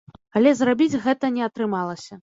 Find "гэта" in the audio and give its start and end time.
1.05-1.29